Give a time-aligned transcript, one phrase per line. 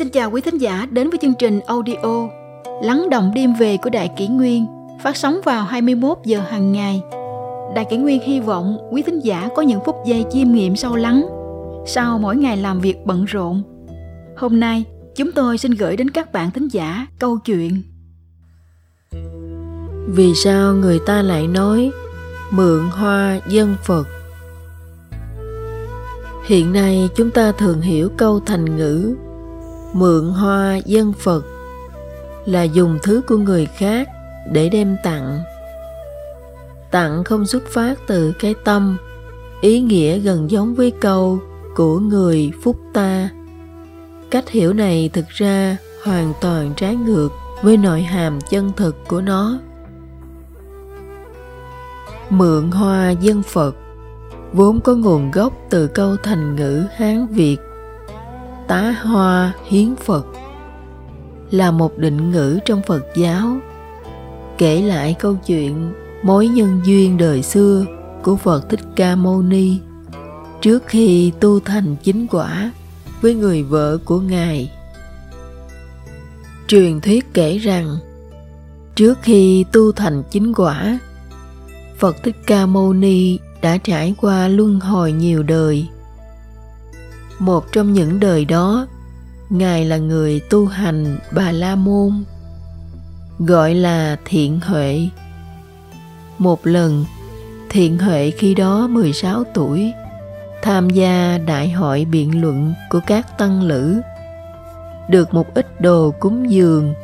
[0.00, 2.28] Xin chào quý thính giả đến với chương trình audio
[2.82, 4.66] Lắng động đêm về của Đại Kỷ Nguyên
[5.02, 7.02] phát sóng vào 21 giờ hàng ngày.
[7.74, 10.96] Đại Kỷ Nguyên hy vọng quý thính giả có những phút giây chiêm nghiệm sâu
[10.96, 11.26] lắng
[11.86, 13.62] sau mỗi ngày làm việc bận rộn.
[14.36, 14.84] Hôm nay,
[15.16, 17.82] chúng tôi xin gửi đến các bạn thính giả câu chuyện
[20.06, 21.90] Vì sao người ta lại nói
[22.50, 24.04] mượn hoa dân Phật?
[26.44, 29.16] Hiện nay chúng ta thường hiểu câu thành ngữ
[29.92, 31.44] mượn hoa dân Phật
[32.44, 34.08] là dùng thứ của người khác
[34.52, 35.40] để đem tặng.
[36.90, 38.98] Tặng không xuất phát từ cái tâm,
[39.60, 41.38] ý nghĩa gần giống với câu
[41.76, 43.30] của người phúc ta.
[44.30, 47.28] Cách hiểu này thực ra hoàn toàn trái ngược
[47.62, 49.58] với nội hàm chân thực của nó.
[52.30, 53.76] Mượn hoa dân Phật
[54.52, 57.56] vốn có nguồn gốc từ câu thành ngữ Hán Việt
[58.70, 60.26] tá hoa hiến Phật
[61.50, 63.56] là một định ngữ trong Phật giáo
[64.58, 67.84] kể lại câu chuyện mối nhân duyên đời xưa
[68.22, 69.78] của Phật Thích Ca Mâu Ni
[70.60, 72.72] trước khi tu thành chính quả
[73.20, 74.72] với người vợ của Ngài.
[76.68, 77.96] Truyền thuyết kể rằng
[78.94, 80.98] trước khi tu thành chính quả,
[81.98, 85.88] Phật Thích Ca Mâu Ni đã trải qua luân hồi nhiều đời.
[87.40, 88.86] Một trong những đời đó,
[89.50, 92.24] Ngài là người tu hành Bà La Môn,
[93.38, 95.08] gọi là Thiện Huệ.
[96.38, 97.04] Một lần,
[97.70, 99.92] Thiện Huệ khi đó 16 tuổi,
[100.62, 104.00] tham gia đại hội biện luận của các tăng lữ.
[105.08, 106.94] Được một ít đồ cúng dường,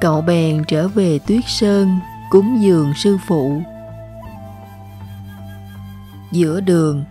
[0.00, 1.98] cậu bèn trở về Tuyết Sơn
[2.30, 3.62] cúng dường sư phụ.
[6.32, 7.04] Giữa đường,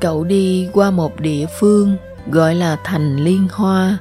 [0.00, 1.96] cậu đi qua một địa phương
[2.30, 3.98] gọi là thành Liên Hoa.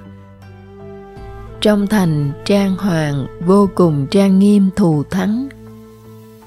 [1.62, 5.48] Trong thành, trang hoàng vô cùng trang nghiêm thù thắng.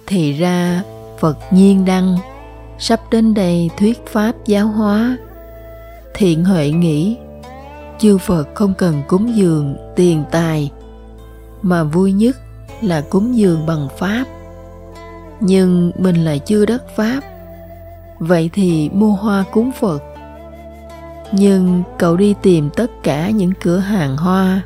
[0.07, 0.83] Thì ra,
[1.21, 2.17] Phật Nhiên Đăng
[2.79, 5.17] sắp đến đây thuyết pháp giáo hóa.
[6.15, 7.17] Thiện Huệ nghĩ,
[7.99, 10.71] chư Phật không cần cúng dường tiền tài,
[11.63, 12.37] mà vui nhất
[12.83, 14.25] là cúng dường bằng pháp.
[15.41, 17.21] Nhưng mình lại chưa đắc pháp
[18.19, 20.03] vậy thì mua hoa cúng phật.
[21.33, 24.63] Nhưng cậu đi tìm tất cả những cửa hàng hoa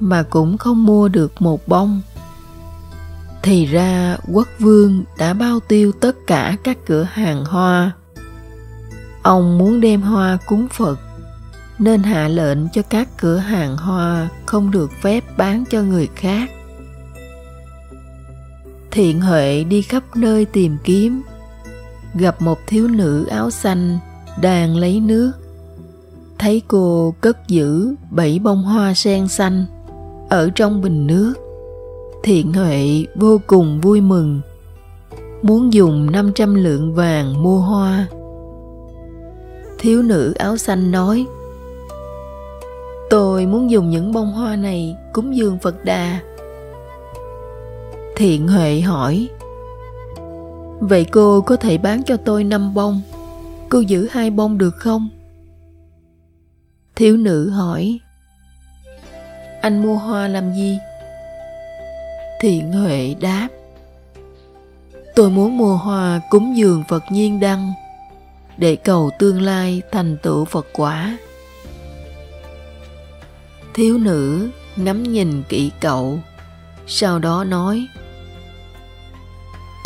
[0.00, 2.00] mà cũng không mua được một bông.
[3.42, 7.90] Thì ra quốc vương đã bao tiêu tất cả các cửa hàng hoa.
[9.22, 10.98] Ông muốn đem hoa cúng phật,
[11.78, 16.50] nên hạ lệnh cho các cửa hàng hoa không được phép bán cho người khác.
[18.90, 21.22] Thiện huệ đi khắp nơi tìm kiếm
[22.14, 23.98] gặp một thiếu nữ áo xanh
[24.40, 25.32] đang lấy nước.
[26.38, 29.64] Thấy cô cất giữ bảy bông hoa sen xanh
[30.28, 31.34] ở trong bình nước.
[32.22, 34.40] Thiện huệ vô cùng vui mừng,
[35.42, 38.06] muốn dùng 500 lượng vàng mua hoa.
[39.78, 41.26] Thiếu nữ áo xanh nói,
[43.10, 46.20] tôi muốn dùng những bông hoa này cúng dường phật đà.
[48.16, 49.28] Thiện huệ hỏi
[50.80, 53.00] Vậy cô có thể bán cho tôi năm bông
[53.68, 55.08] Cô giữ hai bông được không?
[56.96, 57.98] Thiếu nữ hỏi
[59.60, 60.78] Anh mua hoa làm gì?
[62.40, 63.48] Thiện Huệ đáp
[65.14, 67.72] Tôi muốn mua hoa cúng dường Phật nhiên đăng
[68.56, 71.18] Để cầu tương lai thành tựu Phật quả
[73.74, 76.18] Thiếu nữ ngắm nhìn kỹ cậu,
[76.86, 77.86] Sau đó nói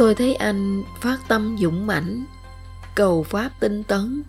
[0.02, 2.24] tôi thấy anh phát tâm dũng mãnh,
[2.94, 4.22] cầu pháp tinh tấn.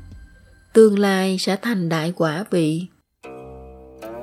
[0.74, 2.88] Tương lai sẽ thành đại quả vị.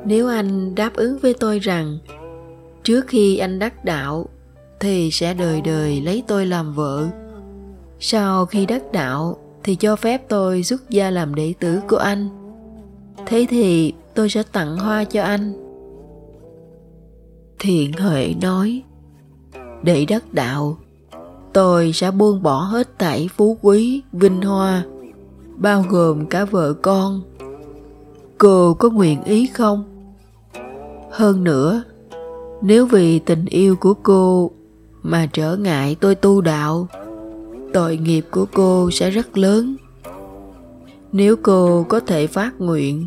[0.05, 1.99] Nếu anh đáp ứng với tôi rằng,
[2.83, 4.28] trước khi anh đắc đạo,
[4.81, 7.08] thì sẽ đời đời lấy tôi làm vợ.
[7.99, 12.29] Sau khi đắc đạo, thì cho phép tôi xuất gia làm đệ tử của anh.
[13.26, 15.52] Thế thì tôi sẽ tặng hoa cho anh.
[17.58, 18.82] Thiện huệ nói,
[19.82, 20.79] để đắc đạo
[21.52, 24.85] tôi sẽ buông bỏ hết thảy phú quý, vinh hoa,
[25.56, 27.23] bao gồm cả vợ con.
[28.38, 29.85] Cô có nguyện ý không?
[31.11, 31.82] Hơn nữa,
[32.62, 34.50] nếu vì tình yêu của cô
[35.02, 36.88] mà trở ngại tôi tu đạo,
[37.73, 39.76] tội nghiệp của cô sẽ rất lớn.
[41.12, 43.06] Nếu cô có thể phát nguyện,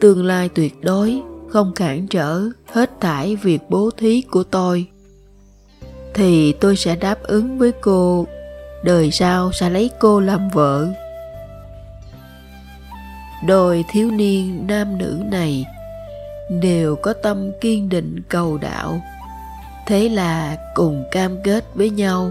[0.00, 4.86] tương lai tuyệt đối không cản trở hết thảy việc bố thí của tôi
[6.14, 8.26] thì tôi sẽ đáp ứng với cô.
[8.84, 10.88] Đời sau sẽ lấy cô làm vợ.
[13.46, 15.66] Đôi thiếu niên nam nữ này
[16.60, 19.00] đều có tâm kiên định cầu đạo.
[19.86, 22.30] Thế là cùng cam kết với nhau.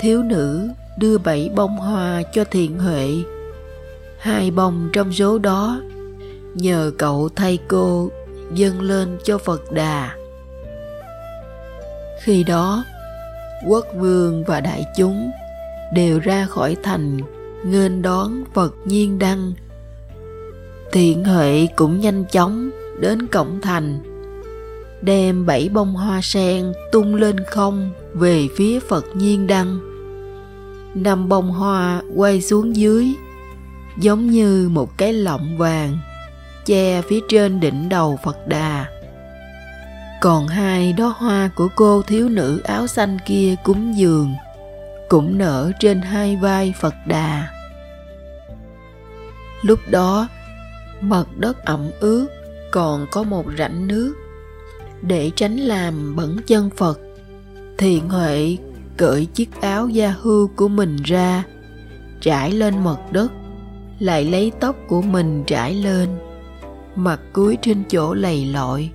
[0.00, 3.08] Thiếu nữ đưa bảy bông hoa cho thiện huệ.
[4.18, 5.80] Hai bông trong số đó
[6.54, 8.10] nhờ cậu thay cô
[8.54, 10.10] dâng lên cho phật đà
[12.24, 12.84] khi đó,
[13.66, 15.30] quốc vương và đại chúng
[15.92, 17.18] đều ra khỏi thành
[17.64, 19.52] nghênh đón phật nhiên đăng.
[20.92, 22.70] Thiện huệ cũng nhanh chóng
[23.00, 23.98] đến cổng thành,
[25.02, 29.78] đem bảy bông hoa sen tung lên không về phía phật nhiên đăng.
[30.94, 33.14] Năm bông hoa quay xuống dưới,
[33.98, 35.98] giống như một cái lọng vàng
[36.64, 38.91] che phía trên đỉnh đầu phật đà
[40.22, 44.34] còn hai đóa hoa của cô thiếu nữ áo xanh kia cúng dường,
[45.08, 47.48] cũng nở trên hai vai phật đà.
[49.62, 50.28] Lúc đó,
[51.00, 52.26] mặt đất ẩm ướt,
[52.70, 54.14] còn có một rãnh nước.
[55.02, 57.00] Để tránh làm bẩn chân phật
[57.78, 58.56] thiện huệ
[58.96, 61.44] cởi chiếc áo da hưu của mình ra,
[62.20, 63.32] trải lên mặt đất,
[63.98, 66.08] lại lấy tóc của mình trải lên.
[66.96, 68.90] Mặt cúi trên chỗ lầy lội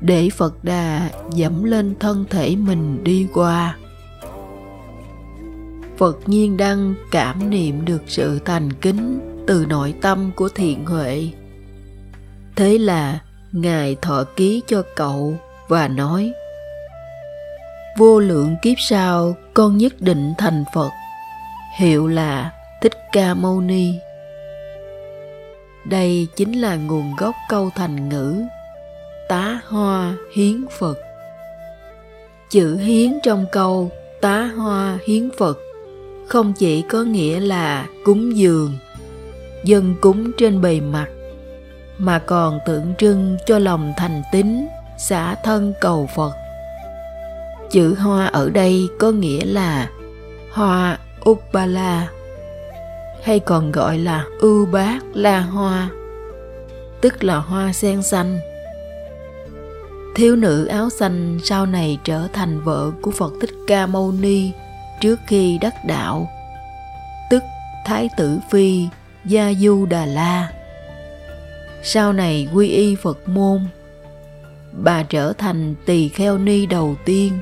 [0.00, 3.76] để phật đà dẫm lên thân thể mình đi qua.
[5.98, 11.28] Phật nhiên đăng cảm niệm được sự thành kính từ nội tâm của thiện huệ.
[12.56, 13.20] Thế là
[13.52, 15.36] ngài thọ ký cho cậu
[15.68, 16.32] và nói,
[17.98, 20.90] vô lượng kiếp sau, con nhất định thành phật.
[21.78, 22.52] Hiệu là
[22.82, 23.94] thích ca mâu ni.
[25.84, 28.42] Đây chính là nguồn gốc câu thành ngữ
[29.28, 30.98] tá hoa hiến phật.
[32.50, 33.90] Chữ hiến trong câu
[34.20, 35.58] tá hoa hiến phật
[36.28, 38.78] không chỉ có nghĩa là cúng dường,
[39.64, 41.06] dân cúng trên bề mặt,
[41.98, 44.66] mà còn tượng trưng cho lòng thành tín,
[44.98, 46.32] xả thân cầu phật.
[47.70, 49.90] Chữ hoa ở đây có nghĩa là
[50.52, 50.98] hoa
[51.30, 52.08] upala,
[53.22, 55.88] hay còn gọi là ưu bát la hoa,
[57.00, 58.38] tức là hoa sen xanh
[60.14, 64.52] thiếu nữ áo xanh sau này trở thành vợ của phật thích ca mâu ni
[65.00, 66.28] trước khi đắc đạo.
[67.30, 67.42] Tức
[67.84, 68.88] thái tử phi
[69.24, 70.52] gia du đà la.
[71.82, 73.60] Sau này quy y phật môn,
[74.72, 77.32] bà trở thành tỳ kheo ni đầu tiên,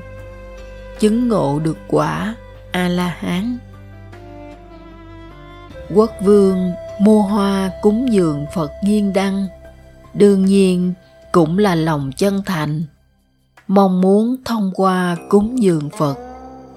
[0.99, 2.35] chứng ngộ được quả
[2.71, 3.57] a la hán
[5.95, 9.47] quốc vương mua hoa cúng dường phật nhiên đăng,
[10.13, 10.93] đương nhiên
[11.33, 12.83] cũng là lòng chân thành.
[13.67, 16.17] Mong muốn thông qua cúng dường phật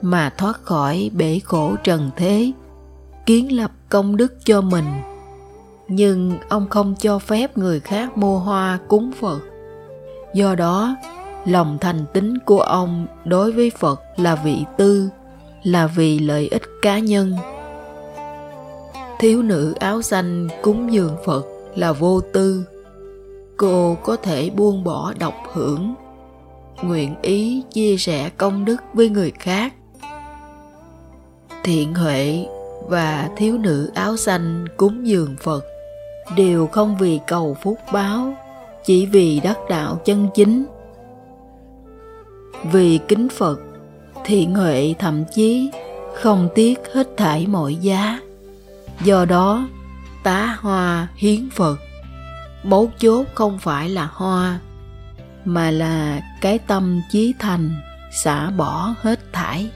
[0.02, 2.52] mà thoát khỏi bể khổ trần thế,
[3.26, 4.84] kiến lập công đức cho mình.
[5.88, 9.38] Nhưng ông không cho phép người khác mua hoa cúng phật.
[10.34, 10.96] Do đó,
[11.44, 15.08] lòng thành tín của ông đối với phật là vị tư,
[15.62, 17.32] là vì lợi ích cá nhân.
[19.18, 21.44] Thiếu nữ áo xanh cúng dường phật
[21.74, 22.64] là vô tư
[23.56, 25.94] cô có thể buông bỏ độc hưởng.
[26.82, 29.74] Nguyện ý chia sẻ công đức với người khác.
[31.64, 32.46] Thiện huệ
[32.88, 35.64] và thiếu nữ áo xanh cúng dường phật
[36.36, 38.34] đều không vì cầu phúc báo,
[38.84, 40.64] chỉ vì đắc đạo chân chính.
[42.72, 43.60] Vì kính phật,
[44.24, 45.70] thiện huệ thậm chí
[46.14, 48.20] không tiếc hết thảy mọi giá.
[49.04, 49.68] Do đó,
[50.22, 51.76] tá hoa hiến phật
[52.66, 54.58] mấu chốt không phải là hoa
[55.44, 57.70] mà là cái tâm chí thành
[58.12, 59.70] xả bỏ hết thải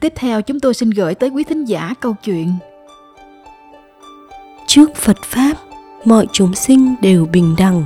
[0.00, 2.52] Tiếp theo chúng tôi xin gửi tới quý thính giả câu chuyện
[4.66, 5.54] Trước Phật Pháp,
[6.04, 7.84] mọi chúng sinh đều bình đẳng.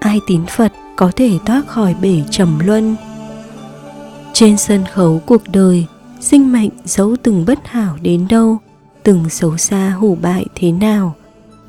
[0.00, 2.96] Ai tín Phật có thể thoát khỏi bể trầm luân.
[4.32, 5.86] Trên sân khấu cuộc đời,
[6.20, 8.58] sinh mệnh dẫu từng bất hảo đến đâu,
[9.02, 11.14] từng xấu xa hủ bại thế nào,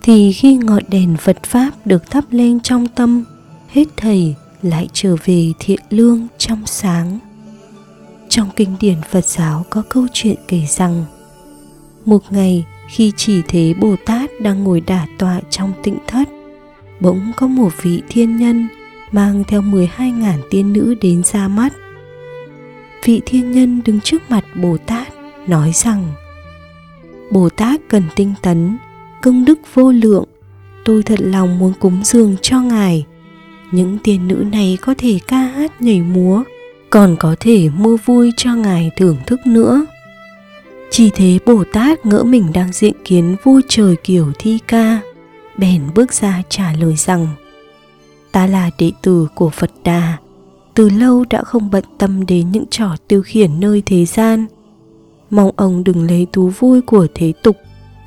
[0.02, 3.24] thì khi ngọn đèn Phật Pháp được thắp lên trong tâm,
[3.70, 7.20] hết thầy lại trở về thiện lương trong sáng.
[8.30, 11.06] Trong kinh điển Phật giáo có câu chuyện kể rằng
[12.06, 16.30] Một ngày khi chỉ thế Bồ Tát đang ngồi đả tọa trong tịnh thất
[17.00, 18.68] Bỗng có một vị thiên nhân
[19.16, 21.74] mang theo 12.000 tiên nữ đến ra mắt.
[23.04, 25.08] Vị thiên nhân đứng trước mặt Bồ Tát
[25.48, 26.06] nói rằng
[27.32, 28.78] Bồ Tát cần tinh tấn,
[29.22, 30.26] công đức vô lượng
[30.86, 33.06] Tôi thật lòng muốn cúng dường cho Ngài.
[33.72, 36.44] Những tiên nữ này có thể ca hát nhảy múa
[36.90, 39.86] còn có thể mua vui cho ngài thưởng thức nữa.
[40.90, 45.00] Chỉ thế bồ tát ngỡ mình đang diện kiến vua trời kiểu thi ca
[45.58, 47.28] bèn bước ra trả lời rằng
[48.36, 50.18] ta là đệ tử của phật đà.
[50.74, 54.46] Từ lâu đã không bận tâm đến những trò tiêu khiển nơi thế gian.
[55.30, 57.58] Mong ông đừng lấy thú vui của thế tục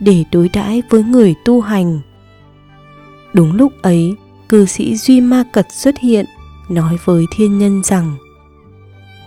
[0.01, 2.01] để đối đãi với người tu hành.
[3.33, 4.15] Đúng lúc ấy,
[4.49, 6.27] cư sĩ duy ma cật xuất hiện,
[6.69, 8.17] nói với thiên nhân rằng,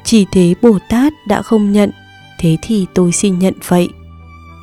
[0.03, 1.91] chỉ thế bồ tát đã không nhận,
[2.39, 3.89] thế thì tôi xin nhận vậy.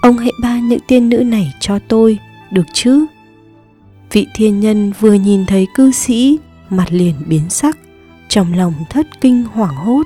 [0.03, 2.19] Ông hãy ban những tiên nữ này cho tôi,
[2.51, 3.07] được chứ?
[4.13, 6.39] Vị thiên nhân vừa nhìn thấy cư sĩ,
[6.71, 7.79] mặt liền biến sắc,
[8.29, 10.03] trong lòng thất kinh hoảng hốt.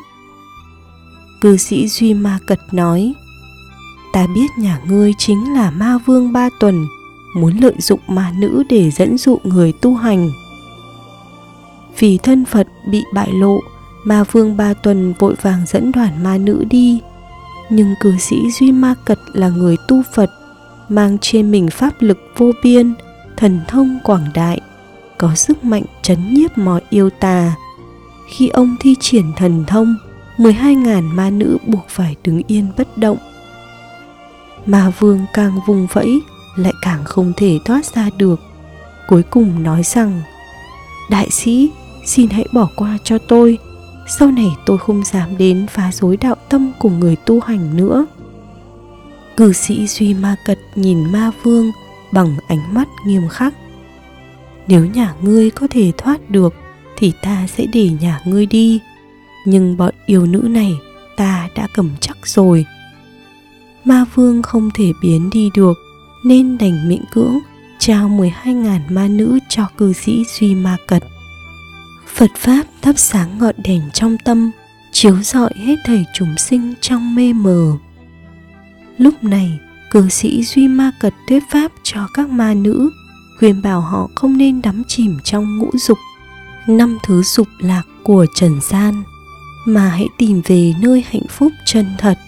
[1.41, 3.15] Cư sĩ duy ma cật nói,
[4.13, 6.87] ta biết nhà ngươi chính là ma vương ba tuần,
[7.37, 10.31] muốn lợi dụng ma nữ để dẫn dụ người tu hành.
[11.99, 13.61] Vì thân phật bị bại lộ,
[14.05, 17.01] ma vương ba tuần vội vàng dẫn đoàn ma nữ đi.
[17.71, 20.31] Nhưng cư sĩ duy ma cật là người tu phật,
[20.89, 22.95] mang trên mình pháp lực vô biên
[23.43, 24.61] thần thông quảng đại,
[25.19, 27.55] có sức mạnh chấn nhiếp mọi yêu tà.
[28.29, 29.97] Khi ông thi triển thần thông
[30.39, 33.17] 12.000 ma nữ buộc phải đứng yên bất động.
[34.67, 36.21] Ma vương càng vùng vẫy,
[36.57, 38.41] lại càng không thể thoát ra được.
[39.09, 40.23] Cuối cùng nói rằng,
[41.11, 41.71] đại sĩ,
[42.07, 43.59] xin hãy bỏ qua cho tôi.
[44.19, 48.07] Sau này tôi không dám đến phá rối đạo tâm của người tu hành nữa.
[49.37, 51.71] Cử sĩ duy ma cật nhìn ma vương
[52.13, 53.55] bằng ánh mắt nghiêm khắc
[54.69, 56.55] nếu nhà ngươi có thể thoát được
[56.97, 58.81] thì ta sẽ để nhà ngươi đi
[59.47, 60.73] nhưng bọn yêu nữ này
[61.17, 62.67] ta đã cầm chắc rồi
[63.85, 65.79] ma vương không thể biến đi được
[66.25, 67.39] nên đành miễn cưỡng
[67.87, 71.03] trao 12.000 ma nữ cho cư sĩ Duy Ma Cật.
[72.07, 74.51] Phật Pháp thắp sáng ngọn đèn trong tâm,
[74.93, 77.73] chiếu rọi hết thảy chúng sinh trong mê mờ.
[78.99, 79.59] Lúc này,
[79.93, 82.91] cư sĩ Duy Ma Cật thuyết Pháp cho các ma nữ,
[83.39, 85.99] khuyên bảo họ không nên đắm chìm trong ngũ dục,
[86.67, 89.03] năm thứ dục lạc của trần gian,
[89.67, 92.19] mà hãy tìm về nơi hạnh phúc chân thật.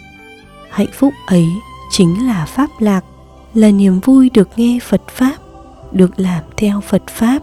[0.71, 1.47] Hạnh phúc ấy
[1.91, 3.05] chính là Pháp lạc,
[3.55, 5.37] là niềm vui được nghe Phật Pháp,
[5.93, 7.39] được làm theo Phật Pháp,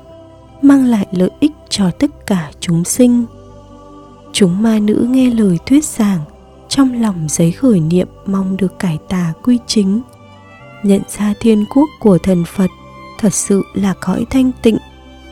[0.61, 3.25] mang lại lợi ích cho tất cả chúng sinh.
[4.33, 6.19] Chúng ma nữ nghe lời thuyết giảng,
[6.69, 10.01] trong lòng giấy khởi niệm mong được cải tà quy chính.
[10.83, 12.71] Nhận ra thiên quốc của thần Phật
[13.19, 14.77] thật sự là cõi thanh tịnh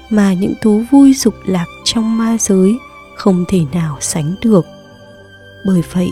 [0.10, 2.77] mà những thú vui dục lạc trong ma giới
[3.15, 4.65] không thể nào sánh được.
[5.65, 6.10] Bởi vậy,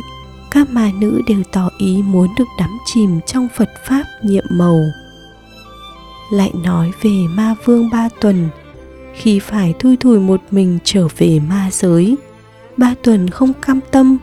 [0.51, 4.79] các ma nữ đều tỏ ý muốn được đắm chìm trong Phật Pháp nhiệm màu.
[6.31, 8.49] Lại nói về ma vương ba tuần,
[9.13, 12.15] khi phải thui thủi một mình trở về ma giới,
[12.77, 14.17] ba tuần không cam tâm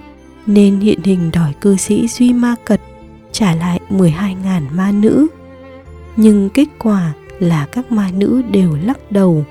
[0.46, 2.80] nên hiện hình đòi cư sĩ Duy Ma Cật
[3.34, 5.26] trả lại 12.000 ma nữ.
[6.16, 9.44] Nhưng kết quả là các ma nữ đều lắc đầu.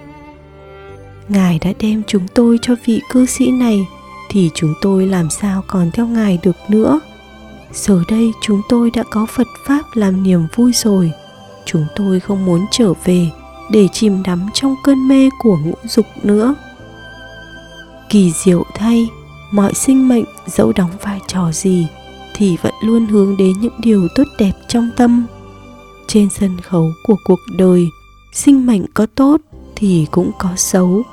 [1.30, 3.88] Ngài đã đem chúng tôi cho vị cư sĩ này,
[4.30, 7.00] thì chúng tôi làm sao còn theo ngài được nữa
[7.74, 11.12] giờ đây chúng tôi đã có phật pháp làm niềm vui rồi
[11.66, 13.28] chúng tôi không muốn trở về
[13.72, 16.56] để chìm đắm trong cơn mê của ngũ dục nữa
[18.10, 19.10] kỳ diệu thay,
[19.52, 21.88] mọi sinh mệnh dẫu đóng vai trò gì
[22.34, 25.26] thì vẫn luôn hướng đến những điều tốt đẹp trong tâm.
[26.08, 27.88] Trên sân khấu của cuộc đời,
[28.34, 29.42] sinh mệnh có tốt
[29.76, 31.04] thì cũng có xấu,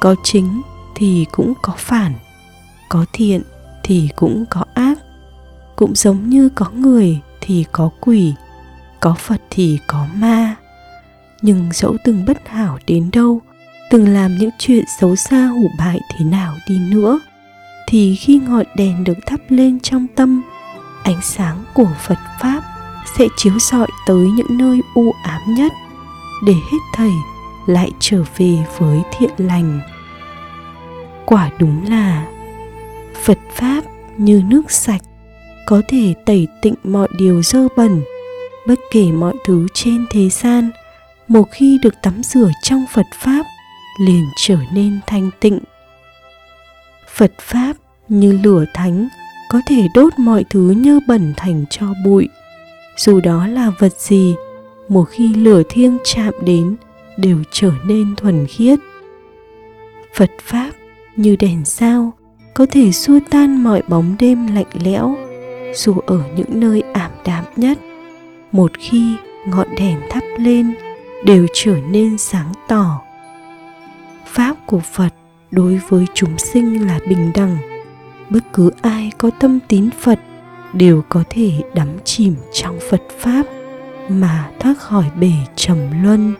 [0.00, 0.62] có chính
[0.94, 2.12] thì cũng có phản,
[2.88, 3.42] có thiện
[3.82, 4.98] thì cũng có ác.
[5.76, 8.32] Cũng giống như có người thì có quỷ,
[9.00, 10.54] có phật thì có ma.
[11.42, 13.40] Nhưng dẫu từng bất hảo đến đâu,
[13.90, 17.20] từng làm những chuyện xấu xa hủ bại thế nào đi nữa,
[17.88, 20.42] thì khi ngọn đèn được thắp lên trong tâm
[21.06, 22.62] ánh sáng của phật pháp
[23.18, 25.72] sẽ chiếu rọi tới những nơi u ám nhất,
[26.46, 27.12] để hết thảy
[27.66, 29.80] lại trở về với thiện lành
[31.26, 32.26] quả đúng là
[33.22, 33.84] Phật Pháp
[34.16, 35.00] như nước sạch
[35.66, 38.02] có thể tẩy tịnh mọi điều dơ bẩn,
[38.66, 40.70] bất kể mọi thứ trên thế gian,
[41.28, 43.46] một khi được tắm rửa trong Phật Pháp,
[44.00, 45.58] liền trở nên thanh tịnh.
[47.14, 47.76] Phật Pháp
[48.08, 49.08] như lửa thánh
[49.48, 52.28] có thể đốt mọi thứ như bẩn thành cho bụi.
[52.96, 54.34] Dù đó là vật gì,
[54.88, 56.76] một khi lửa thiêng chạm đến
[57.16, 58.78] đều trở nên thuần khiết.
[60.14, 60.70] Phật Pháp
[61.16, 62.12] như đèn sao
[62.54, 65.16] có thể xua tan mọi bóng đêm lạnh lẽo
[65.74, 67.78] dù ở những nơi ảm đạm nhất
[68.52, 70.74] một khi ngọn đèn thắp lên
[71.24, 73.00] đều trở nên sáng tỏ
[74.26, 75.14] pháp của phật
[75.50, 77.56] đối với chúng sinh là bình đẳng
[78.30, 80.18] bất cứ ai có tâm tín phật
[80.72, 83.46] đều có thể đắm chìm trong phật pháp
[84.08, 86.34] mà thoát khỏi bể trầm luân.